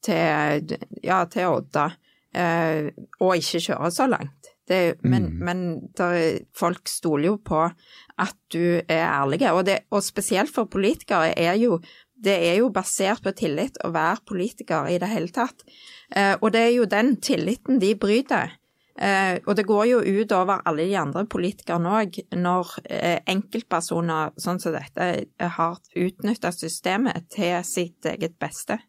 [0.05, 1.87] til, ja, til Odda,
[2.37, 4.53] eh, og ikke kjøre så langt.
[4.67, 5.59] Det, men men
[5.95, 7.61] der, folk stoler jo på
[8.19, 11.79] at du er ærlig, og, og spesielt for politikere er jo
[12.23, 15.65] det er jo basert på tillit å være politiker i det hele tatt.
[16.15, 18.55] Eh, og det er jo den tilliten de bryter.
[18.97, 24.33] Eh, og det går jo ut over alle de andre politikerne òg, når eh, enkeltpersoner
[24.41, 25.11] sånn som dette
[25.59, 28.79] har utnytta systemet til sitt eget beste.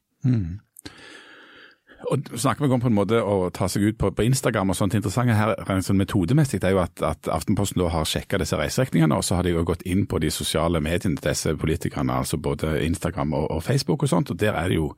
[2.07, 4.77] Og snakker vi om på en måte å ta seg ut på, på Instagram og
[4.79, 8.57] sånt interessante her sånn metodemessig, det er jo at, at Aftenposten da har sjekka disse
[8.59, 12.21] reiserekningene, og så har de jo gått inn på de sosiale mediene til disse politikerne,
[12.23, 14.93] altså både Instagram og, og Facebook og sånt, og der er det jo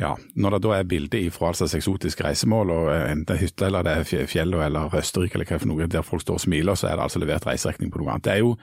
[0.00, 3.84] ja, Når det da er bilde fra altså eksotiske reisemål, og eh, enten hytte eller
[3.86, 6.88] det er fjell eller Østerrike eller hva for noe, der folk står og smiler, så
[6.88, 8.24] er det altså levert reiseregning på noe annet.
[8.24, 8.56] Det er jo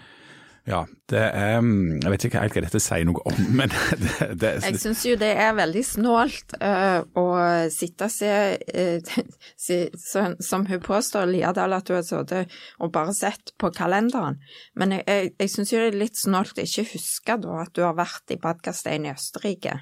[0.69, 4.27] ja, det er mm, Jeg vet ikke helt hva dette sier noe om, men det,
[4.41, 7.25] det, Jeg syns jo det er veldig snålt uh, å
[7.73, 9.25] sitte og se, uh,
[9.65, 14.37] se sånn, Som hun påstår, Liadal, at hun har sittet og bare sett på kalenderen.
[14.79, 17.73] Men jeg, jeg, jeg syns jo det er litt snålt å ikke huske da at
[17.75, 19.75] du har vært i Badgastein i Østerrike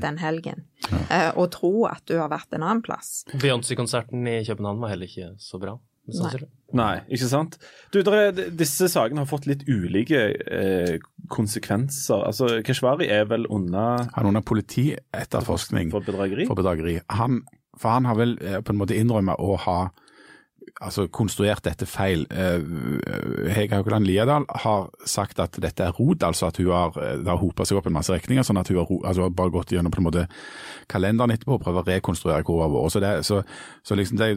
[0.00, 0.64] den helgen,
[1.10, 3.22] eh, og tro at du har vært en annen plass.
[3.34, 5.76] Beyoncé-konserten i København var heller ikke så bra.
[6.14, 6.48] Sannsynlig.
[6.76, 7.54] Nei, ikke sant.
[7.94, 10.98] Du, er, disse sakene har fått litt ulike eh,
[11.32, 12.26] konsekvenser.
[12.28, 16.44] Altså, Keshvari er vel under Han er under politietterforskning for bedrageri?
[16.50, 16.98] for bedrageri.
[17.20, 17.40] Han,
[17.78, 19.78] for han har vel eh, på en måte innrømmet å ha
[20.80, 22.26] altså konstruert dette feil.
[22.30, 27.26] Eh, Hege Haukeland Liadal har sagt at dette er rot, altså at hun har, det
[27.28, 29.92] har hopa seg opp en masse regninger, sånn at hun har altså bare gått gjennom
[29.94, 30.26] på en måte
[30.88, 32.92] kalenderen etterpå og prøvd å rekonstruere hvor hun har vært.
[32.94, 33.40] Så, det, så,
[33.84, 34.28] så liksom det,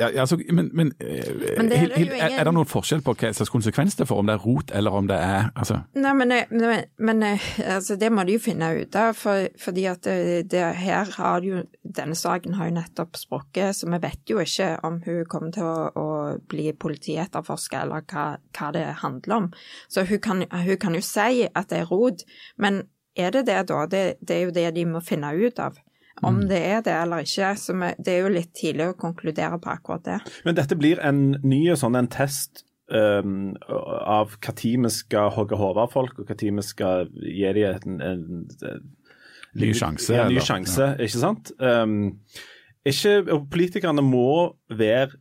[0.00, 3.32] ja, altså, men, men, eh, Men det er ingen- er det noen forskjell på hva
[3.34, 6.32] slags konsekvens det får, om det er rot eller om det er altså, Nei, men,
[6.32, 10.02] eh, men, men eh, altså, det må de jo finne ut av, for, fordi at
[10.08, 14.38] det, det her har jo Denne saken har jo nettopp sprukket, så vi vet jo
[14.40, 16.08] ikke om hun kommer til å, å
[16.50, 19.48] bli politietterforska, eller hva, hva det handler om.
[19.92, 22.84] Så hun kan, hun kan jo si at det er rot, men
[23.18, 23.86] er det det da?
[23.90, 25.80] Det, det er jo det de må finne ut av.
[26.22, 27.48] Om det er det eller ikke.
[27.58, 30.18] Så det er jo litt tidlig å konkludere på akkurat det.
[30.46, 35.86] Men dette blir en ny sånn en test um, av når vi skal hogge hodet
[35.86, 38.90] av folk, og når vi skal gi dem en, en,
[39.52, 41.04] Ny sjanse, Ja, ny sjanse, ja.
[41.04, 41.50] ikke sant?
[41.60, 42.14] Um,
[42.88, 45.18] ikke, og politikerne må være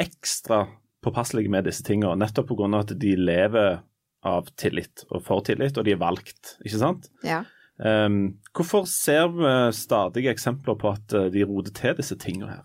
[0.00, 0.66] ekstra
[1.02, 2.68] påpasselige med disse tingene, nettopp pga.
[2.78, 3.80] at de lever
[4.22, 7.08] av tillit og for tillit, og de er valgt, ikke sant?
[7.26, 7.42] Ja.
[7.82, 12.62] Um, hvorfor ser vi stadige eksempler på at eh, de roter til disse tingene her?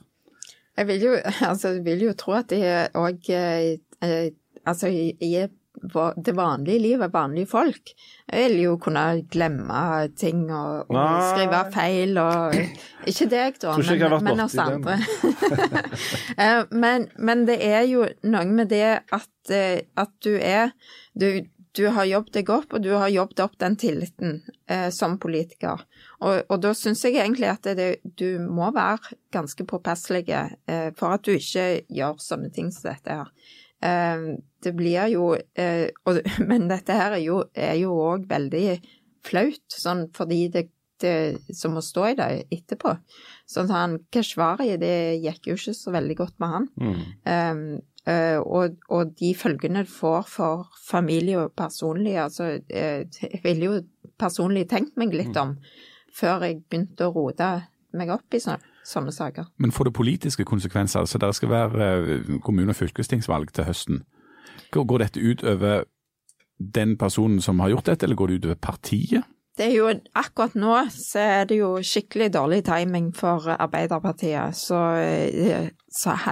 [0.78, 1.14] Jeg vil jo,
[1.50, 2.60] altså, jeg vil jo tro at de
[2.94, 4.30] òg eh,
[4.68, 5.48] Altså, i, i va-
[6.26, 7.92] det vanlige livet, vanlige folk,
[8.28, 9.82] jeg vil jo kunne glemme
[10.18, 12.58] ting og, og skrive feil og
[13.08, 14.98] Ikke deg, da, Tror jeg men, men oss andre.
[16.38, 20.74] Eh, men, men det er jo noe med det at, eh, at du er
[21.18, 21.42] du,
[21.78, 25.84] du har jobbet deg opp, og du har jobbet opp den tilliten eh, som politiker.
[26.20, 31.18] Og, og da syns jeg egentlig at det, du må være ganske påpasselig eh, for
[31.18, 33.34] at du ikke gjør sånne ting som dette her.
[33.86, 34.30] Eh,
[34.64, 38.80] det blir jo eh, og, Men dette her er jo er jo òg veldig
[39.28, 40.68] flaut, sånn fordi det,
[41.04, 42.96] det som må stå i det etterpå.
[43.50, 46.68] Sånn han Keshvari, det gikk jo ikke så veldig godt med han.
[47.28, 47.64] Um,
[48.08, 53.68] eh, og, og de følgene det får for familie og personlig altså, uh, Jeg ville
[53.68, 53.82] jo
[54.18, 55.58] personlig tenkt meg litt om
[56.18, 57.52] før jeg begynte å rote
[57.98, 59.52] meg opp i sånne, sånne saker.
[59.62, 61.04] Men får det politiske konsekvenser?
[61.04, 64.02] Altså, det skal være eh, kommune- og fylkestingsvalg til høsten.
[64.72, 65.88] Går, dette ut over
[66.58, 69.34] den personen som har gjort dette, eller går det ut over partiet?
[69.58, 74.54] Det er jo, akkurat nå så er det jo skikkelig dårlig timing for Arbeiderpartiet.
[74.58, 75.70] Så, eh,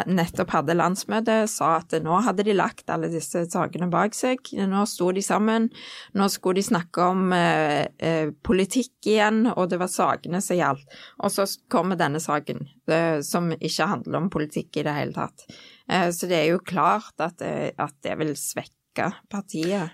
[0.07, 4.37] nettopp hadde landsmøte, sa at nå hadde de lagt alle disse sakene bak seg.
[4.69, 5.69] Nå sto de sammen.
[6.13, 10.85] Nå skulle de snakke om eh, eh, politikk igjen, og det var sakene som gjaldt.
[11.25, 15.47] Og så kommer denne saken, det, som ikke handler om politikk i det hele tatt.
[15.89, 19.89] Eh, så det er jo klart at, det- at det vil svekke partiet.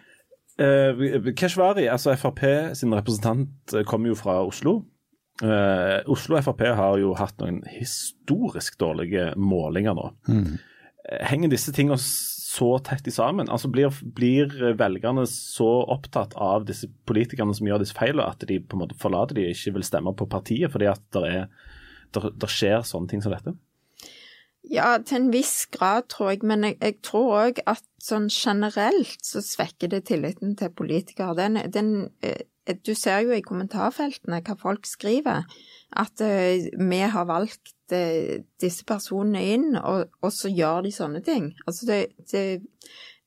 [0.62, 4.82] Eh, Keshvari, altså Frp sin representant, eh, kommer jo fra Oslo.
[5.42, 10.12] Eh, Oslo Frp har jo hatt noen historisk dårlige målinger nå.
[10.30, 10.60] Mm.
[11.26, 13.50] Henger disse tingene så tett i sammen?
[13.50, 18.60] Altså Blir, blir velgerne så opptatt av disse politikerne som gjør disse feilene, at de
[18.60, 21.46] på en måte forlater de og ikke vil stemme på partiet fordi at det er
[22.12, 23.56] der, der skjer sånne ting som dette?
[24.72, 29.24] Ja, til en viss grad, tror jeg, men jeg, jeg tror òg at sånn generelt
[29.26, 31.34] så svekker det tilliten til politikere.
[31.40, 32.46] Den, den, eh,
[32.80, 35.46] du ser jo i kommentarfeltene hva folk skriver,
[36.02, 41.24] at uh, vi har valgt uh, disse personene inn, og, og så gjør de sånne
[41.26, 41.52] ting.
[41.68, 42.46] Altså det, det,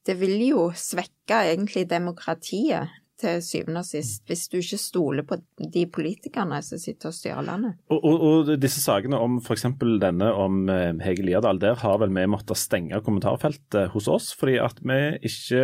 [0.07, 5.39] det vil jo svekke egentlig demokratiet til syvende og sist, hvis du ikke stoler på
[5.75, 7.77] de politikerne som sitter og styrer landet.
[7.93, 9.69] Og, og, og disse sakene om f.eks.
[10.03, 14.59] denne om eh, Hege Liadal, der har vel vi måttet stenge kommentarfeltet hos oss, fordi
[14.63, 15.63] at vi ikke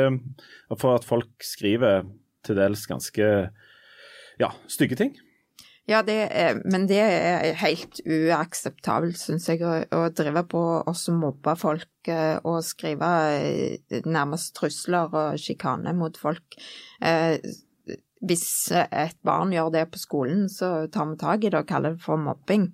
[0.79, 2.07] For at folk skriver
[2.47, 3.27] til dels ganske
[4.41, 5.17] ja, stygge ting.
[5.89, 11.01] Ja, det er, men det er helt uakseptabelt, syns jeg, å, å drive på og
[11.19, 13.09] mobbe folk eh, og skrive
[13.41, 16.59] eh, nærmest trusler og sjikane mot folk.
[17.03, 17.41] Eh,
[18.21, 21.97] Hvis et barn gjør det på skolen, så tar vi tak i det og kaller
[21.97, 22.69] det for mobbing.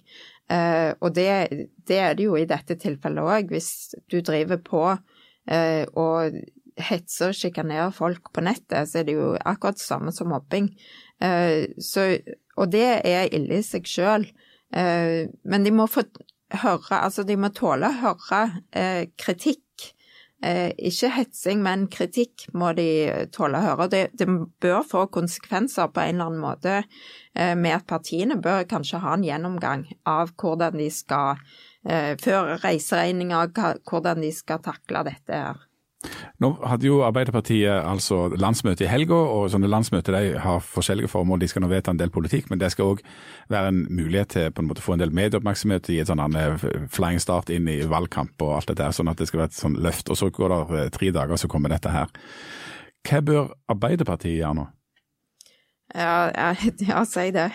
[0.51, 1.31] Eh, Og det,
[1.87, 3.55] det er det jo i dette tilfellet òg.
[3.55, 4.83] Hvis du driver på
[5.47, 6.37] eh, og
[6.77, 10.71] hetser og sjikanere folk på nettet, så er det jo akkurat det samme som mobbing.
[11.25, 12.09] Eh, så,
[12.57, 14.29] og det er ille i seg sjøl.
[14.77, 16.03] Men de må få
[16.55, 18.41] høre, altså de må tåle å høre
[18.77, 19.63] eh, kritikk.
[20.45, 22.89] Eh, ikke hetsing, men kritikk må de
[23.33, 23.87] tåle å høre.
[23.93, 24.29] Det, det
[24.63, 29.15] bør få konsekvenser på en eller annen måte eh, med at partiene bør kanskje ha
[29.17, 31.41] en gjennomgang av hvordan de skal
[31.89, 33.55] eh, føre reiseregninger,
[33.89, 35.65] hvordan de skal takle dette her.
[36.43, 41.41] Nå hadde jo Arbeiderpartiet altså landsmøte i helga, og sånne landsmøter de har forskjellige formål.
[41.41, 43.03] De skal nå vedta en del politikk, men det skal òg
[43.53, 46.69] være en mulighet til på en måte få en del medieoppmerksomhet, i et sånn eh,
[46.93, 49.61] flying start inn i valgkamp og alt det der, sånn at det skal være et
[49.63, 50.13] sånn løft.
[50.13, 52.13] Og så går det eh, tre dager, så kommer dette her.
[53.07, 54.71] Hva bør Arbeiderpartiet gjøre nå?
[55.95, 56.55] Ja, ja,
[56.91, 57.51] ja si det.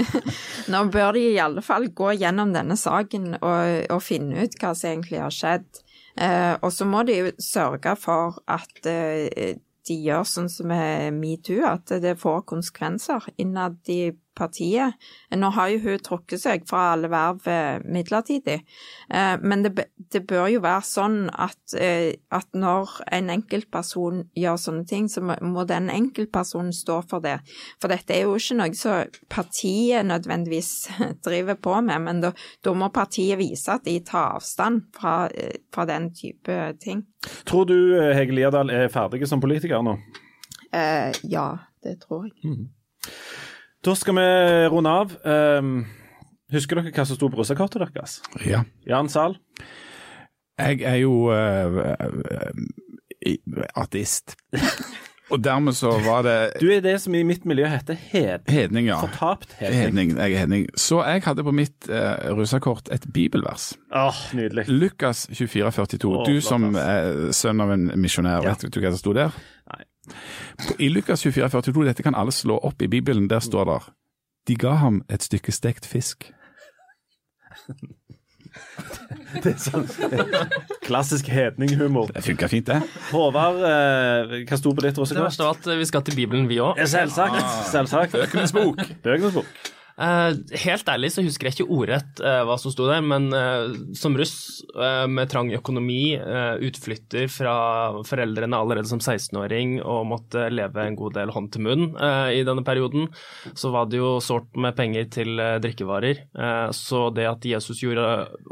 [0.72, 4.74] Nå bør de i alle fall gå gjennom denne saken og, og finne ut hva
[4.76, 5.86] som egentlig har skjedd.
[6.20, 9.56] Eh, og så må de jo sørge for at eh,
[9.88, 14.96] de gjør sånn som med metoo, at det får konsekvenser innad i partiet.
[15.36, 18.60] Nå har jo hun trukket seg fra alle verv eh, midlertidig,
[19.12, 24.58] eh, men det, det bør jo være sånn at, eh, at når en enkeltperson gjør
[24.64, 27.38] sånne ting, så må, den enkeltpersonen stå for det.
[27.82, 30.72] For dette er jo ikke noe som partiet nødvendigvis
[31.26, 32.32] driver på med, men da,
[32.64, 35.14] da må partiet vise at de tar avstand fra,
[35.74, 37.04] fra den type ting.
[37.44, 37.76] Tror du
[38.16, 39.98] Hege Liadal er ferdig som politiker nå?
[40.72, 42.56] Eh, ja, det tror jeg.
[43.84, 44.24] Da skal vi
[44.68, 45.12] runde av.
[45.24, 45.86] Um,
[46.52, 48.18] husker dere hva som sto på russekortet deres?
[48.44, 48.64] Ja.
[48.88, 49.38] Jan Zahl?
[50.60, 54.36] Jeg er jo uh, uh, ateist.
[55.30, 58.48] Og dermed så var det Du er det som i mitt miljø heter hed...
[58.50, 58.98] hedning, ja.
[59.00, 59.80] Fortapt hedning.
[59.80, 60.66] Hedning, jeg er hedning.
[60.74, 63.70] Så jeg hadde på mitt uh, russekort et bibelvers.
[63.94, 64.66] Åh, nydelig.
[64.68, 66.10] Lukas 24,42.
[66.10, 68.56] Oh, du som er sønn av en misjonær, Ja.
[68.58, 69.38] vet du hva som sto der?
[69.70, 69.84] Nei.
[70.78, 73.80] I Lukas 24, 42, dette kan alle slå opp i Bibelen, der står det
[74.48, 76.32] De ga ham et stykke stekt fisk.
[79.30, 79.84] Det er sånn
[80.82, 82.10] klassisk hedninghumor.
[82.10, 82.80] Det funka fint, det.
[83.12, 86.58] Håvard, eh, hva sto på ditt Det verste var at vi skal til Bibelen, vi
[86.58, 86.80] òg.
[86.90, 87.38] Selvsagt.
[87.70, 88.16] Selvsagt.
[88.18, 88.82] Bøkenes bok.
[89.04, 89.70] Bøkenes bok.
[90.00, 93.74] Eh, helt ærlig så husker jeg ikke ordrett eh, hva som sto der, men eh,
[93.98, 94.34] som russ
[95.10, 96.14] med trang økonomi,
[96.64, 97.52] utflytter fra
[98.06, 101.84] foreldrene allerede som 16-åring og måtte leve en god del hånd til munn
[102.32, 103.08] i denne perioden,
[103.58, 106.22] så var det jo sårt med penger til drikkevarer.
[106.76, 108.06] Så det at Jesus gjorde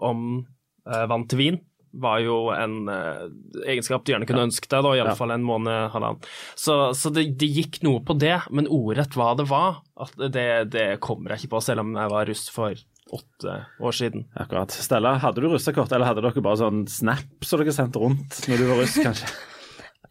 [0.05, 0.43] om
[0.85, 1.61] vann til vin,
[1.93, 3.25] var jo en eh,
[3.73, 5.19] egenskap du gjerne kunne ønske deg, da, i alle Ja.
[5.19, 6.21] fall en måned, halvannen.
[6.59, 9.81] Så, så det, det gikk noe på det, men ordrett hva det var,
[10.19, 12.77] det, det kommer jeg ikke på, selv om jeg var russ for
[13.09, 14.27] åtte år siden.
[14.37, 14.71] Akkurat.
[14.75, 18.61] Stella, hadde du russekort, eller hadde dere bare sånn snap som dere sendte rundt når
[18.61, 19.31] du var russ, kanskje?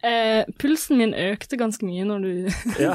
[0.06, 2.28] Eh, pulsen min økte ganske mye når du
[2.78, 2.92] Ja.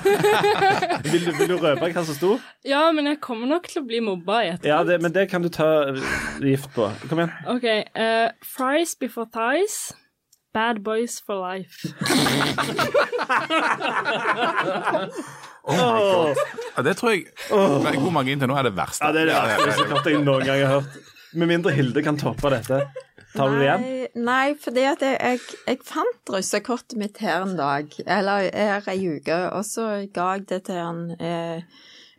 [1.12, 2.32] Vil, du- vil du røpe hva som sto?
[2.63, 4.70] Ja, men jeg kommer nok til å bli mobba i etterkant.
[4.72, 5.68] Ja, det, men det kan du ta
[6.39, 6.88] gift på.
[7.10, 7.34] Kom igjen.
[7.52, 7.68] OK.
[7.68, 9.92] eh, fries before thighs.
[10.54, 11.89] Bad boys for life.
[15.63, 19.06] Ja, det tror jeg Hvor mange inntil nå er det verste.
[19.06, 20.98] Ja, det er det verste jeg noen gang har hørt.
[21.34, 22.82] Med mindre Hilde kan toppe dette.
[23.34, 23.86] Tar du det igjen?
[24.28, 29.00] Nei, fordi at jeg, jeg, jeg fant russekortet mitt her en dag, eller her ei
[29.15, 31.65] uke, og så ga jeg det til han eh,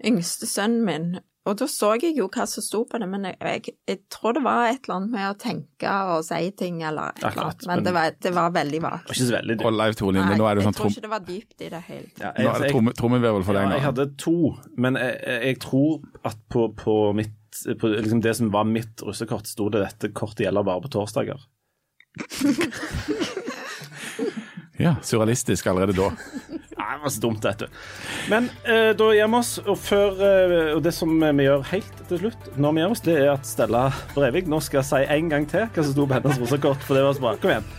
[0.05, 1.07] yngste sønnen min.
[1.45, 4.33] Og da så jeg jo hva som sto på det, men jeg, jeg, jeg tror
[4.39, 7.67] det var et eller annet med å tenke og si ting, eller et eller annet.
[7.69, 9.11] Men, men- det, var, det var veldig vagt.
[9.13, 9.67] Ikke så veldig dypt.
[9.69, 11.67] Og Leif Tore Linde, nå er det jeg sånn tror trom, ikke det var dypt
[11.67, 12.23] i det hele tatt.
[12.25, 14.37] Ja, nå er det jeg, tromme, trommevirvel for ja, deg jeg hadde to,
[14.87, 15.91] men jeg, jeg- jeg tror
[16.33, 17.37] at på, på mitt
[17.79, 21.45] på liksom det som var mitt russekort, sto det dette kortet gjelder bare på torsdager.
[24.77, 26.09] Ja, Surrealistisk allerede da.
[26.85, 27.69] Nei, det var så dumt, dette.
[28.31, 32.03] Men eh, da gir vi oss, og, før, eh, og det som vi gjør helt
[32.11, 33.85] til slutt, når vi gjør oss, det er at Stella
[34.17, 37.07] Brevik nå skal si en gang til hva som sto på hennes rosekort, for det
[37.07, 37.37] var så bra.
[37.41, 37.71] Kom igjen.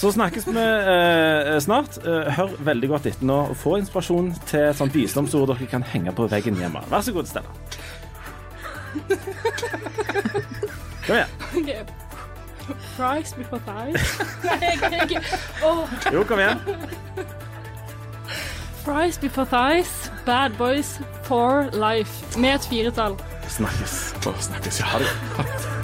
[0.00, 2.00] Så snakkes vi eh, snart.
[2.08, 5.84] Eh, hør veldig godt etter nå, og få inspirasjon til et sånt visdomsord dere kan
[5.92, 6.80] henge på veggen hjemme.
[6.88, 7.52] Vær så god, Stella.
[11.04, 11.36] Kom igjen.
[11.60, 12.08] Ok.
[12.96, 14.20] Fries before thighs.
[14.44, 15.22] Nei, jeg, jeg,
[15.64, 15.88] oh.
[16.12, 16.60] Jo, kom igjen.
[18.84, 20.10] Fries before thighs.
[20.26, 22.38] Bad boys for life.
[22.38, 23.18] Med et firetall.
[23.48, 24.14] Snakkes.
[24.26, 24.84] Oh, snakkes, ja.
[24.84, 25.79] Ha det.